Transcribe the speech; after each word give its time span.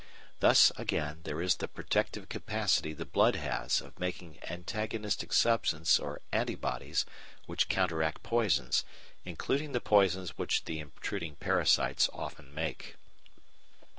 Thus, 0.39 0.71
again, 0.77 1.19
there 1.25 1.43
is 1.43 1.57
the 1.57 1.67
protective 1.67 2.27
capacity 2.27 2.91
the 2.91 3.05
blood 3.05 3.35
has 3.35 3.81
of 3.81 3.99
making 3.99 4.39
antagonistic 4.49 5.31
substances 5.31 5.99
or 5.99 6.21
"anti 6.31 6.55
bodies" 6.55 7.05
which 7.45 7.69
counteract 7.69 8.23
poisons, 8.23 8.83
including 9.25 9.73
the 9.73 9.79
poisons 9.79 10.39
which 10.39 10.65
the 10.65 10.79
intruding 10.79 11.35
parasites 11.35 12.09
often 12.13 12.51
make. 12.51 12.95